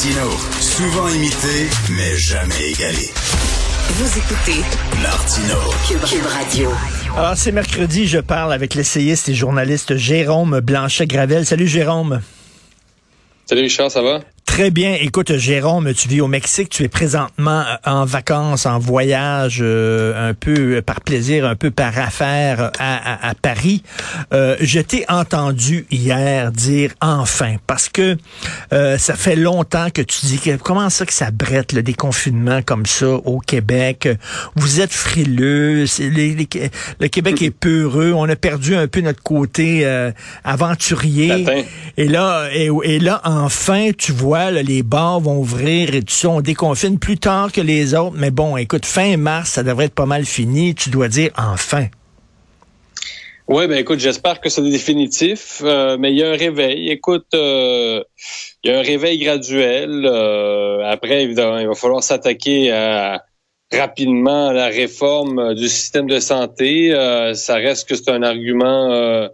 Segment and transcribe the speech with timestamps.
[0.00, 0.30] Martino,
[0.62, 3.10] souvent imité, mais jamais égalé.
[3.90, 4.62] Vous écoutez
[5.02, 6.70] Martino, Cube, Cube Radio.
[7.18, 11.44] Alors, c'est mercredi, je parle avec l'essayiste et journaliste Jérôme Blanchet-Gravel.
[11.44, 12.22] Salut Jérôme.
[13.44, 14.20] Salut Richard, ça va?
[14.50, 14.96] Très bien.
[15.00, 20.28] Écoute, Jérôme, tu vis au Mexique, tu es présentement euh, en vacances, en voyage, euh,
[20.28, 23.84] un peu euh, par plaisir, un peu par affaire à, à, Paris.
[24.34, 28.18] Euh, je t'ai entendu hier dire enfin, parce que
[28.70, 32.86] ça fait longtemps que tu dis que comment ça que ça brette le déconfinement comme
[32.86, 34.08] ça au Québec?
[34.56, 39.86] Vous êtes frileux, le Québec est peureux, on a perdu un peu notre côté
[40.42, 41.46] aventurier.
[41.96, 46.28] Et là, et, et là, enfin, tu vois les bars vont ouvrir et tout ça,
[46.28, 48.16] on déconfine plus tard que les autres.
[48.16, 50.74] Mais bon, écoute, fin mars, ça devrait être pas mal fini.
[50.74, 51.86] Tu dois dire enfin.
[53.48, 56.88] Oui, ben écoute, j'espère que c'est définitif, euh, mais il y a un réveil.
[56.88, 58.00] Écoute, euh,
[58.62, 60.06] il y a un réveil graduel.
[60.06, 62.70] Euh, après, évidemment, il va falloir s'attaquer
[63.72, 66.92] rapidement à la réforme du système de santé.
[67.34, 69.28] ça reste que c'est un argument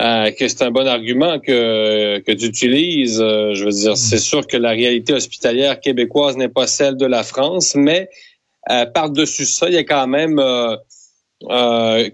[0.00, 3.20] euh, que c'est un bon argument que, que tu utilises.
[3.20, 4.20] Euh, je veux dire, c'est mm.
[4.20, 8.08] sûr que la réalité hospitalière québécoise n'est pas celle de la France, mais
[8.70, 10.40] euh, par-dessus ça, il y a quand même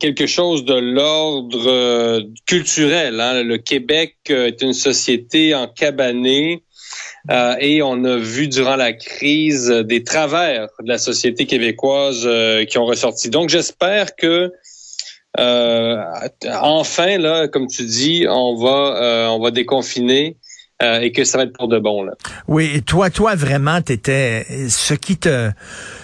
[0.00, 3.20] quelque chose de l'ordre culturel.
[3.20, 3.42] Hein.
[3.44, 6.64] Le Québec est une société en cabanée.
[7.60, 12.26] et on a vu durant la crise des travers de la société québécoise
[12.68, 13.28] qui ont ressorti.
[13.28, 14.50] Donc j'espère que
[15.36, 20.36] enfin, là, comme tu dis, on va, euh, on va déconfiner.
[20.80, 22.12] Euh, et que ça va être pour de bon là.
[22.46, 25.18] Oui, et toi, toi vraiment, t'étais ce qui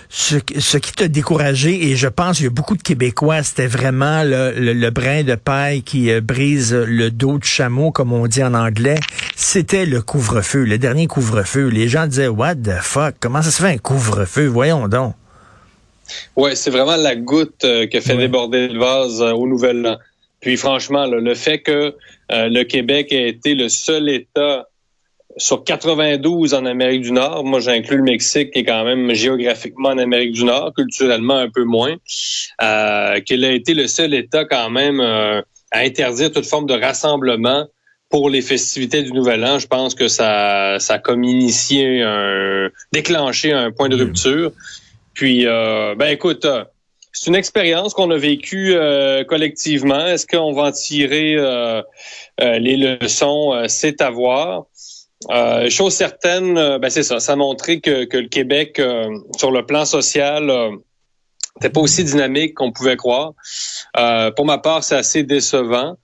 [0.08, 4.25] ce, qui t'a découragé, et je pense qu'il y a beaucoup de Québécois, c'était vraiment
[4.25, 8.52] le, le, brin de paille qui brise le dos de chameau, comme on dit en
[8.52, 8.98] anglais.
[9.36, 11.69] C'était le couvre-feu, le dernier couvre-feu.
[11.69, 14.47] Les gens disaient, what the fuck, comment ça se fait un couvre-feu?
[14.47, 15.14] Voyons donc.
[16.37, 19.97] Ouais, c'est vraiment la goutte euh, qui fait déborder le vase euh, au Nouvel An.
[20.41, 21.95] Puis franchement, le fait que
[22.33, 24.67] euh, le Québec ait été le seul État
[25.37, 29.89] sur 92 en Amérique du Nord, moi j'inclus le Mexique qui est quand même géographiquement
[29.89, 31.97] en Amérique du Nord, culturellement un peu moins,
[33.27, 37.67] qu'il a été le seul État quand même à interdire toute forme de rassemblement
[38.11, 39.59] pour les festivités du Nouvel An.
[39.59, 44.53] Je pense que ça, ça a comme initié un, déclenché un point de rupture.
[45.14, 46.64] Puis, euh, ben écoute, euh,
[47.13, 50.07] c'est une expérience qu'on a vécue euh, collectivement.
[50.07, 51.36] Est-ce qu'on va en tirer
[52.41, 53.64] les leçons?
[53.69, 54.64] c'est à voir.
[55.69, 57.20] chose certaine, ben c'est ça.
[57.20, 58.83] Ça a montré que, que le Québec,
[59.39, 60.47] sur le plan social,
[61.57, 63.35] n'était pas aussi dynamique qu'on pouvait croire.
[64.35, 65.96] pour ma part, c'est assez décevant.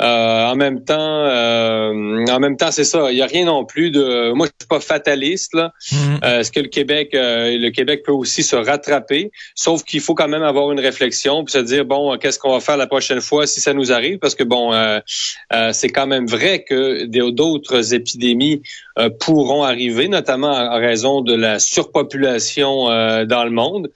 [0.00, 3.12] Euh, en même temps, euh, en même temps, c'est ça.
[3.12, 4.32] Il y a rien non plus de.
[4.32, 5.54] Moi, je suis pas fataliste.
[5.54, 5.72] Là.
[5.92, 6.20] Mhm.
[6.24, 9.30] Euh, est-ce que le Québec, le Québec peut aussi se rattraper?
[9.54, 12.60] Sauf qu'il faut quand même avoir une réflexion puis se dire bon, qu'est-ce qu'on va
[12.60, 14.18] faire la prochaine fois si ça nous arrive?
[14.18, 14.72] Parce que bon,
[15.72, 18.62] c'est quand même vrai que d'autres épidémies
[19.18, 22.86] pourront arriver, notamment en raison de la surpopulation
[23.24, 23.90] dans le monde.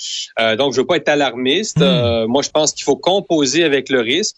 [0.59, 1.78] donc, je veux pas être alarmiste.
[1.78, 2.26] Mhm.
[2.26, 4.37] moi, je pense qu'il faut composer avec le risque,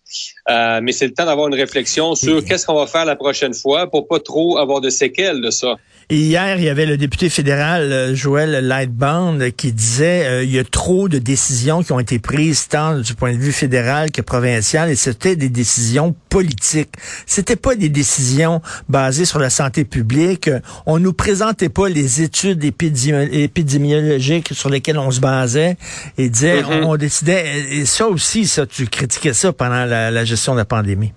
[0.48, 3.90] mais c'est le temps d'avoir une réflexion sur qu'est-ce qu'on va faire la prochaine fois
[3.90, 5.76] pour pas trop avoir de séquelles de ça.
[6.12, 10.50] Et hier, il y avait le député fédéral euh, Joël Lightband qui disait euh, il
[10.50, 14.10] y a trop de décisions qui ont été prises tant du point de vue fédéral
[14.10, 16.94] que provincial et c'était des décisions politiques.
[17.26, 20.50] C'était pas des décisions basées sur la santé publique.
[20.84, 25.76] On nous présentait pas les études épidémiologiques sur lesquelles on se basait
[26.18, 26.86] et disait mm-hmm.
[26.86, 31.12] on, décidait et ça aussi ça tu critiquais ça pendant la gestion de la pandémie.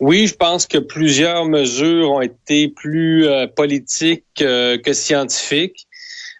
[0.00, 5.86] Oui, je pense que plusieurs mesures ont été plus euh, politiques euh, que scientifiques.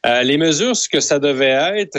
[0.04, 1.98] Euh, les mesures, ce que ça devait être,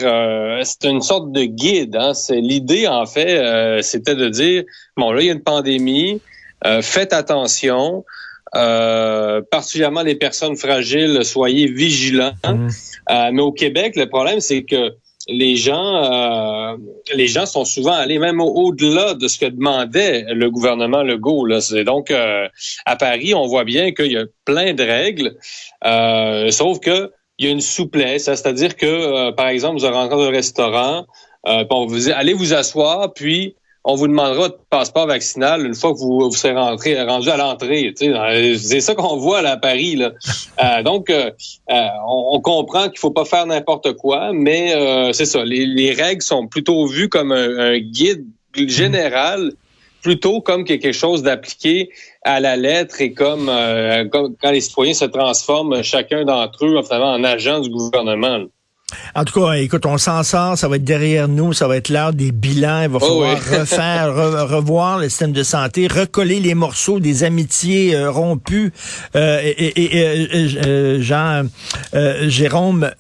[0.63, 1.95] c'est une sorte de guide.
[1.95, 2.13] Hein.
[2.13, 4.63] C'est l'idée en fait, c'était de dire
[4.95, 6.21] bon là il y a une pandémie,
[6.83, 8.05] faites attention.
[8.51, 12.34] particulièrement les personnes fragiles, soyez vigilants.
[12.46, 12.67] Mmh.
[13.34, 14.93] mais au Québec, le problème, c'est que
[15.27, 16.77] les gens, euh,
[17.13, 21.45] les gens sont souvent allés même au-delà de ce que demandait le gouvernement Legault.
[21.45, 21.59] Là.
[21.83, 22.47] Donc, euh,
[22.85, 25.35] à Paris, on voit bien qu'il y a plein de règles,
[25.85, 30.23] euh, sauf que il y a une souplesse, c'est-à-dire que, par exemple, vous rentré dans
[30.23, 31.05] un restaurant,
[31.69, 33.55] bon, vous allez vous asseoir, puis
[33.87, 37.37] on vous demandera votre passeport vaccinal une fois que vous, vous serez rentré, rendu à
[37.37, 37.93] l'entrée.
[37.96, 39.96] C'est ça qu'on voit là, à Paris.
[39.96, 40.11] Là.
[40.64, 41.32] Euh, donc, euh,
[41.70, 44.73] euh, on, comprend qu'il faut pas faire n'importe quoi, mais
[45.11, 45.43] c'est ça.
[45.43, 49.52] Les, règles sont plutôt vues comme un, guide général
[50.02, 51.90] plutôt comme quelque chose d'appliqué
[52.23, 53.52] à la lettre et comme,
[54.11, 58.46] quand les citoyens se transforment chacun d'entre eux en, en agent du gouvernement.
[59.16, 61.90] En tout cas, écoute, on s'en sort, ça va être derrière nous, ça va être
[61.90, 64.14] l'heure des bilans, il va oh falloir refaire,
[64.47, 68.72] revoir le système de santé, recoller les morceaux des amitiés euh, rompues.
[69.16, 71.46] Euh, et, et, euh, Jean
[72.28, 72.91] Jérôme,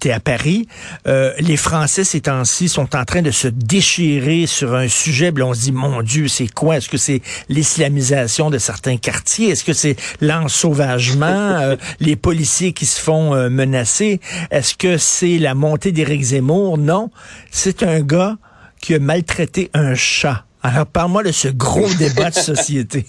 [0.00, 0.68] t'es à Paris,
[1.04, 5.60] les Français ces temps-ci sont en train de se déchirer sur un sujet, on se
[5.60, 6.78] dit, mon Dieu, c'est quoi?
[6.78, 9.50] Est-ce que c'est l'islamisation de certains quartiers?
[9.50, 11.76] Est-ce que c'est l'ensauvagement?
[12.00, 14.20] les policiers qui se font menacer?
[14.50, 16.78] Est-ce que c'est la montée d'Éric Zemmour?
[16.78, 17.10] Non,
[17.50, 18.36] c'est un gars
[18.80, 20.44] qui a maltraité un chat.
[20.62, 23.06] Alors, parle-moi de ce gros débat de société.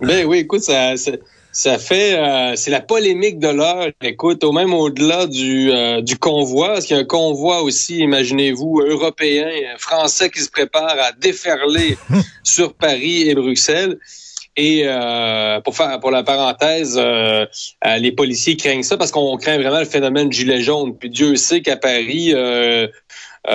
[0.00, 0.94] ben oui, écoute, ça,
[1.52, 3.88] ça, fait, euh, c'est la polémique de l'heure.
[4.02, 7.98] Écoute, au même au-delà du, euh, du convoi, parce qu'il y a un convoi aussi,
[7.98, 9.46] imaginez-vous, européen,
[9.78, 11.96] français qui se prépare à déferler
[12.42, 13.98] sur Paris et Bruxelles.
[14.56, 17.46] Et euh, pour faire pour la parenthèse, euh,
[17.86, 20.96] euh, les policiers craignent ça parce qu'on craint vraiment le phénomène gilet jaune.
[20.98, 22.34] Puis Dieu sait qu'à Paris,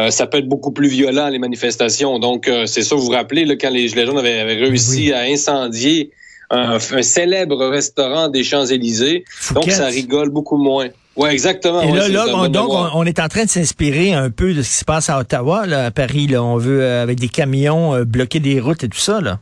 [0.09, 2.17] ça peut être beaucoup plus violent les manifestations.
[2.17, 6.11] Donc c'est ça, vous vous rappelez là, quand les gilets jaunes avaient, réussi à incendier
[6.49, 9.25] un, célèbre restaurant des Champs Élysées.
[9.53, 10.87] Donc ça rigole beaucoup moins.
[11.15, 11.81] Ouais, exactement.
[11.81, 14.77] Et là, là donc, on, est en train de s'inspirer un peu de ce qui
[14.77, 16.27] se passe à Ottawa, là, à Paris.
[16.27, 19.19] Là, on veut, avec des camions, bloquer des routes et tout ça.
[19.19, 19.39] Là.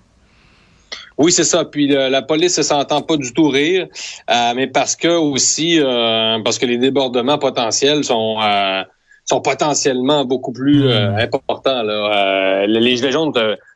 [1.17, 1.63] Oui, c'est ça.
[1.65, 3.87] Puis la police ne s'entend pas du tout rire,
[4.29, 8.83] euh, mais parce que aussi euh, parce que les débordements potentiels sont euh,
[9.23, 11.15] sont potentiellement beaucoup plus hmm.
[11.17, 11.83] importants.
[11.83, 12.67] Là.
[12.67, 13.33] les Gilets jaunes,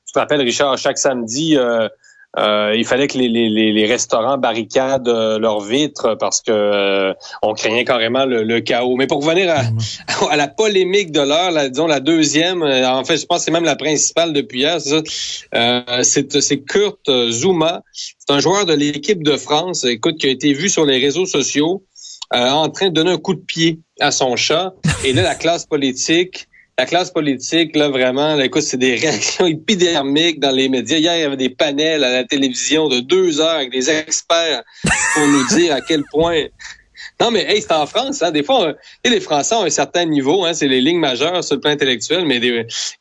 [0.09, 1.87] tu te rappelles, Richard, chaque samedi, euh,
[2.37, 7.53] il fallait que les, les, les restaurants barricadent euh, leurs vitres parce que euh, on
[7.53, 8.95] craignait carrément le, chaos.
[8.97, 9.61] Mais pour revenir à,
[10.31, 13.51] à la polémique de l'heure, la, disons la deuxième, en fait, je pense que c'est
[13.51, 17.81] même la principale depuis hier, c'est c'est Kurt Zuma.
[17.93, 21.25] C'est un joueur de l'équipe de France, écoute, qui a été vu sur les réseaux
[21.25, 21.83] sociaux
[22.31, 24.73] en train de donner un coup de pied à son chat.
[25.03, 26.47] Et là, la classe politique
[26.79, 30.97] la classe politique, là, vraiment, là, écoute, c'est des réactions épidermiques dans les médias.
[30.97, 34.63] Hier, il y avait des panels à la télévision de deux heures avec des experts
[35.13, 36.45] pour nous dire à quel point
[37.19, 38.21] non, mais hey, c'est en France.
[38.21, 38.31] Hein.
[38.31, 38.73] Des fois,
[39.05, 40.45] les Français ont un certain niveau.
[40.45, 42.25] Hein, c'est les lignes majeures sur le plan intellectuel.
[42.25, 42.37] Mais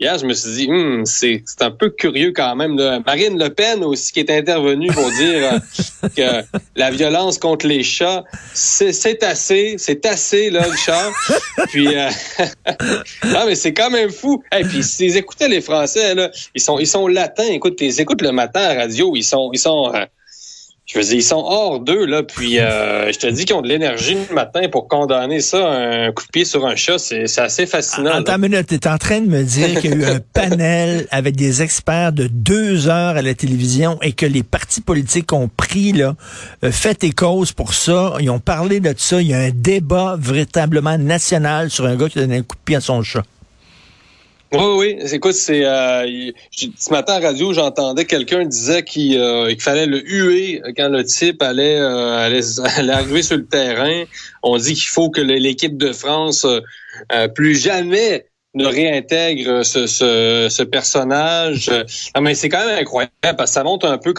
[0.01, 2.75] hier, je me suis dit, hum, c'est un peu curieux quand même.
[3.07, 7.83] Marine Le Pen aussi qui est intervenue pour dire euh, que la violence contre les
[7.83, 8.25] chats,
[8.55, 11.11] c'est assez, c'est assez là, le chat.
[11.69, 12.09] Puis, euh,
[13.25, 14.43] non, mais c'est quand même fou.
[14.57, 17.49] Et puis, si ils écoutaient les Français, là, ils sont, ils sont latins.
[17.51, 19.15] Écoute, ils écoutent le matin à la radio.
[19.15, 19.95] Ils sont, ils sont.
[19.95, 20.05] Euh,
[20.89, 23.61] je veux dire, ils sont hors d'eux, là, puis euh, je te dis qu'ils ont
[23.61, 27.39] de l'énergie le matin pour condamner ça, un coup de pied sur un chat, c'est
[27.39, 28.13] assez fascinant.
[28.13, 31.07] Attends une minute, t'es en train de me dire qu'il y a eu un panel
[31.11, 35.51] avec des experts de deux heures à la télévision et que les partis politiques ont
[35.55, 36.15] pris, là,
[36.65, 39.51] euh, fait et cause pour ça, ils ont parlé de ça, il y a un
[39.51, 43.03] débat véritablement national sur un gars qui a donné un coup de pied à son
[43.03, 43.25] chat.
[44.53, 44.99] Oui, oui.
[45.13, 50.63] Écoute, c'est euh, ce matin à radio, j'entendais quelqu'un disait euh, qu'il fallait le huer
[50.75, 54.05] quand le type allait, euh, allait, arriver sur le terrain.
[54.43, 58.25] On dit qu'il faut que l'équipe de France euh, plus jamais
[58.55, 61.71] ne réintègre ce, ce, ce personnage.
[62.15, 64.15] Ah, mais c'est quand même incroyable parce que ça montre un peu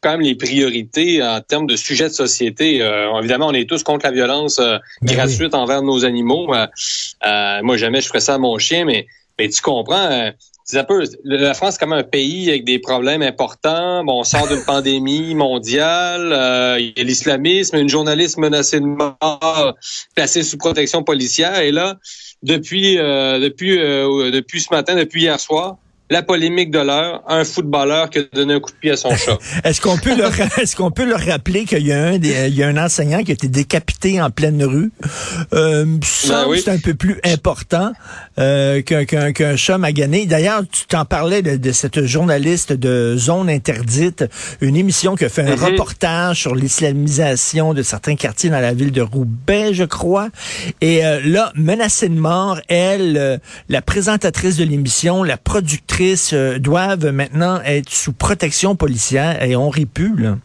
[0.00, 2.78] quand même les priorités en termes de sujets de société.
[3.20, 6.48] évidemment, on est tous contre la violence ben gratuite envers nos animaux.
[6.48, 9.06] moi, jamais je ferais ça à mon chien, mais
[9.38, 10.30] mais tu comprends, euh,
[10.74, 14.04] un peu la France comme un pays avec des problèmes importants.
[14.04, 18.86] Bon, on sort d'une pandémie mondiale, euh, il y a l'islamisme, une journaliste menacée de
[18.86, 19.74] mort,
[20.14, 21.58] placée sous protection policière.
[21.58, 21.98] Et là,
[22.42, 25.76] depuis euh, depuis depuis ce matin, depuis hier soir,
[26.10, 29.16] la polémique de l'heure, un footballeur qui a donné un coup de pied à son
[29.16, 29.38] chat.
[29.64, 32.62] est-ce qu'on peut leur est-ce qu'on peut leur rappeler qu'il y a un il y
[32.62, 34.92] a un enseignant qui a été décapité en pleine rue?
[35.54, 37.92] Euh, ça ben c'est un peu plus important
[38.38, 40.26] euh, qu'un qu'un chat magané.
[40.26, 44.24] D'ailleurs, tu t'en parlais de, cette journaliste de zone interdite,
[44.60, 45.70] une émission qui a fait un mm-hmm.
[45.70, 50.28] reportage sur l'islamisation de certains quartiers dans la ville de Roubaix, je crois.
[50.80, 56.01] Et euh, là, menacée de mort, elle, euh, la présentatrice de l'émission, la productrice
[56.32, 60.38] euh, doivent maintenant être sous protection policière et on rit plus, là.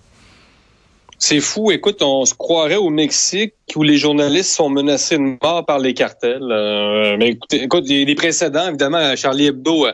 [1.20, 1.72] C'est fou.
[1.72, 5.96] Écoute, on se croirait au Mexique où les journalistes sont menacés de mort par les
[5.96, 6.44] cartels.
[6.44, 9.94] Euh, mais écoute, il y a des précédents, évidemment, Charlie Hebdo, euh,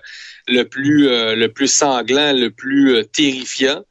[0.50, 3.84] le plus le plus sanglant, le plus terrifiant.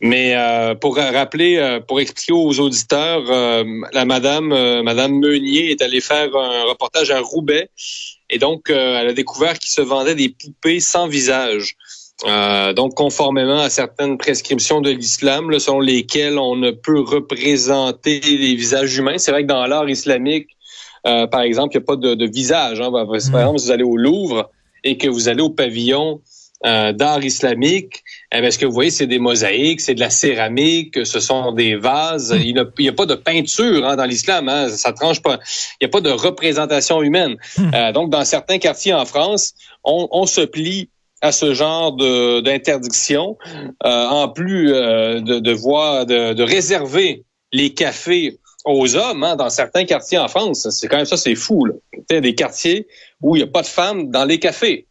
[0.00, 4.48] Mais euh, pour rappeler, euh, pour expliquer aux auditeurs, euh, la madame,
[4.82, 7.70] madame Meunier est allée faire un reportage à Roubaix
[8.28, 11.76] et donc elle a découvert qu'il se vendait des poupées sans visage.
[12.76, 18.96] donc, conformément à certaines prescriptions de l'islam, selon lesquelles on ne peut représenter les visages
[18.96, 19.18] humains.
[19.18, 20.48] C'est vrai que dans l'art islamique,
[21.04, 22.80] par exemple, il n'y a pas de, visage.
[22.80, 22.90] Hein.
[22.90, 24.50] Par exemple, vous allez au Louvre
[24.84, 26.20] et que vous allez au pavillon
[26.64, 31.04] euh, d'art islamique, eh ce que vous voyez, c'est des mosaïques, c'est de la céramique,
[31.04, 32.34] ce sont des vases.
[32.38, 35.38] Il n'y a, pas de peinture hein, dans l'islam, hein, ça tranche pas.
[35.80, 37.36] Il n'y a pas de représentation humaine.
[37.58, 37.70] Hmm.
[37.74, 39.54] Euh, donc, dans certains quartiers en France,
[39.84, 40.88] on, se plie
[41.20, 43.36] à ce genre d'interdiction,
[43.84, 49.50] euh, en plus de, de, voir, de, de réserver les cafés aux hommes hein, dans
[49.50, 50.68] certains quartiers en France.
[50.70, 51.64] C'est quand même ça, c'est fou.
[51.64, 51.74] Là.
[52.20, 52.86] Des quartiers
[53.20, 54.86] où il n'y a pas de femmes dans les cafés.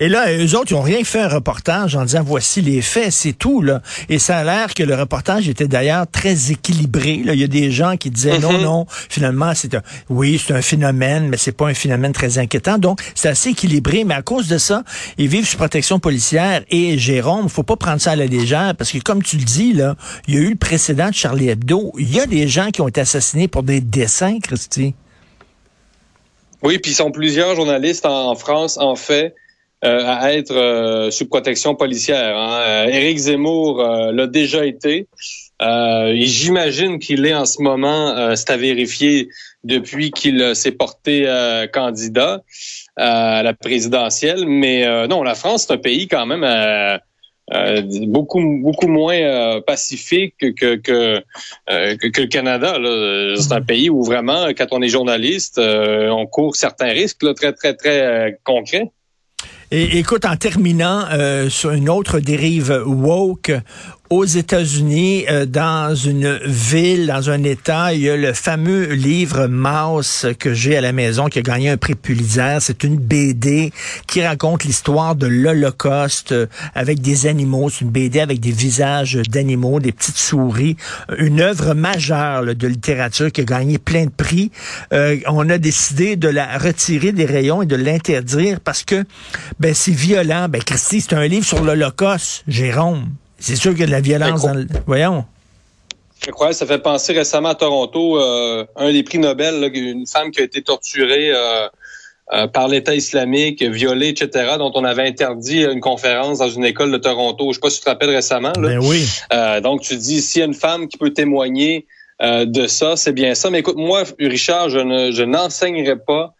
[0.00, 3.12] Et là, eux autres, ils n'ont rien fait un reportage en disant voici les faits,
[3.12, 3.62] c'est tout.
[3.62, 3.82] Là.
[4.08, 7.22] Et ça a l'air que le reportage était d'ailleurs très équilibré.
[7.24, 7.34] Là.
[7.34, 8.62] Il y a des gens qui disaient non, mhm.
[8.62, 12.78] non, finalement, c'est un oui, c'est un phénomène, mais c'est pas un phénomène très inquiétant.
[12.78, 14.82] Donc, c'est assez équilibré, mais à cause de ça,
[15.16, 16.62] ils vivent sous protection policière.
[16.70, 19.72] Et Jérôme, faut pas prendre ça à la légère, parce que comme tu le dis,
[19.72, 21.92] là, il y a eu le précédent de Charlie Hebdo.
[21.98, 24.94] Il y a des gens qui ont été assassinés pour des dessins, Christy.
[26.62, 29.34] Oui, puis ils sont plusieurs journalistes en, France, en fait,
[29.84, 32.36] euh, à être euh, sous protection policière.
[32.36, 32.60] Hein.
[32.60, 35.06] Euh, Éric Zemmour l'a déjà été.
[35.60, 39.28] J'imagine qu'il est en ce moment, c'est à vérifier,
[39.64, 41.26] depuis qu'il s'est porté
[41.72, 42.42] candidat
[42.96, 44.46] à la présidentielle.
[44.46, 46.44] Mais non, la France, c'est un pays quand même
[47.54, 51.22] euh, beaucoup beaucoup moins euh, pacifique que que, que,
[51.70, 52.76] euh, que, le Canada.
[53.40, 57.52] C'est un pays où vraiment, quand on est journaliste, on court certains risques là, très
[57.52, 58.90] très très concrets.
[59.70, 61.04] Et écoute, en terminant
[61.48, 63.52] sur une autre dérive woke,
[64.10, 69.48] aux États-Unis, euh, dans une ville, dans un État, il y a le fameux livre
[69.48, 72.56] Mouse que j'ai à la maison qui a gagné un prix Pulitzer.
[72.60, 73.70] C'est une BD
[74.06, 77.68] qui raconte l'histoire de l'Holocauste euh, avec des animaux.
[77.68, 80.76] C'est une BD avec des visages d'animaux, des petites souris.
[81.18, 84.50] Une œuvre majeure de littérature qui a gagné plein de prix.
[84.92, 89.04] Euh, on a décidé de la retirer des rayons et de l'interdire parce que
[89.60, 90.48] ben c'est violent.
[90.48, 93.04] Ben Christy, c'est un livre sur l'Holocauste, Jérôme.
[93.38, 94.66] C'est sûr qu'il y a de la violence dans le...
[94.86, 95.24] Voyons.
[96.24, 100.30] Je crois ça fait penser récemment à Toronto, euh, un des prix Nobel, une femme
[100.30, 101.68] qui a été torturée euh,
[102.32, 106.90] euh, par l'État islamique, violée, etc., dont on avait interdit une conférence dans une école
[106.90, 107.48] de Toronto.
[107.50, 108.52] Je sais pas si tu te rappelles récemment.
[108.58, 109.08] Ben oui.
[109.62, 111.86] donc tu dis, s'il y a une femme qui peut témoigner
[112.20, 113.48] de ça, c'est bien ça.
[113.50, 116.34] Mais écoute, moi, Richard, je ne je n'enseignerai pas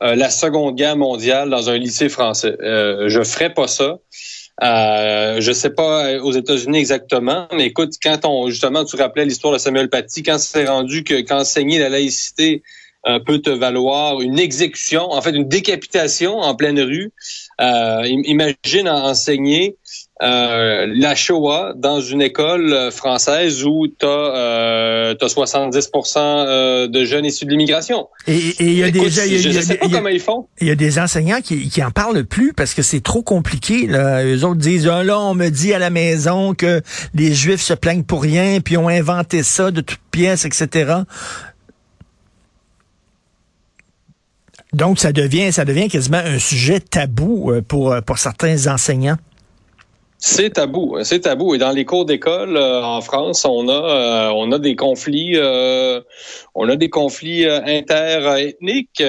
[0.00, 2.56] la Seconde Guerre mondiale dans un lycée français.
[2.60, 3.98] je ferai pas ça.
[4.62, 9.26] Euh, je sais pas euh, aux États-Unis exactement, mais écoute, quand on justement tu rappelais
[9.26, 12.62] l'histoire de Samuel Paty, quand c'est rendu que qu'enseigner la laïcité
[13.06, 17.12] euh, peut te valoir une exécution, en fait une décapitation en pleine rue.
[17.60, 19.76] Euh, imagine enseigner
[20.22, 27.44] euh, la Shoah dans une école euh, française où tu as, 70% de jeunes issus
[27.44, 28.08] de l'immigration.
[28.26, 30.48] Et il y a des je, sais pas comment ils font.
[30.60, 33.86] Il y a des enseignants qui, qui en parlent plus parce que c'est trop compliqué.
[33.86, 34.24] Là.
[34.24, 36.80] Eux autres disent ah, là on me dit à la maison que
[37.14, 40.94] les Juifs se plaignent pour rien puis ont inventé ça de toutes pièces, etc.
[44.72, 49.18] Donc ça devient ça devient quasiment un sujet tabou euh, pour pour certains enseignants.
[50.18, 51.54] C'est tabou, c'est tabou.
[51.54, 55.36] Et dans les cours d'école euh, en France, on a euh, on a des conflits,
[55.36, 56.00] euh,
[56.54, 59.02] on a des conflits interethniques.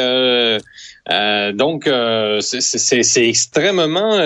[1.54, 1.90] donc
[2.42, 4.20] c'est extrêmement.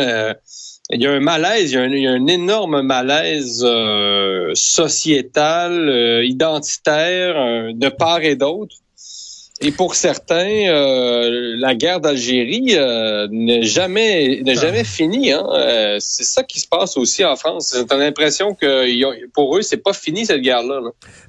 [0.90, 3.66] il y a un malaise, il y il y a un énorme malaise
[4.56, 8.76] sociétal, identitaire, de part et d'autre.
[9.64, 15.32] Et pour certains, euh, la guerre d'Algérie euh, n'est jamais n'est jamais finie.
[15.32, 15.46] Hein?
[15.54, 17.76] Euh, c'est ça qui se passe aussi en France.
[17.78, 20.80] J'ai l'impression que pour eux, c'est pas fini cette guerre-là.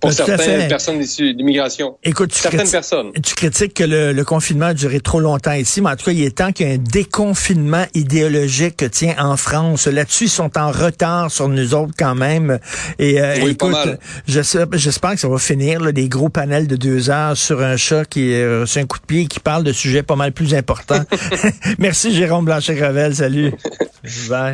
[0.01, 1.99] Pour certaines personnes d'immigration.
[2.03, 3.13] Écoute, certaines personnes.
[3.23, 6.13] Tu critiques que le, le, confinement a duré trop longtemps ici, mais en tout cas,
[6.13, 9.87] il est temps qu'il y ait un déconfinement idéologique tient en France.
[9.87, 12.59] Là-dessus, ils sont en retard sur nous autres quand même.
[12.99, 13.77] Et oui, écoute,
[14.27, 14.69] j'espère
[15.13, 18.22] que ça va finir là, des gros panels de deux heures sur un chat qui
[18.67, 21.05] c'est un coup de pied qui parle de sujets pas mal plus importants.
[21.79, 23.15] Merci Jérôme Blanchet-Gravel.
[23.15, 23.53] Salut.
[24.29, 24.51] Bye.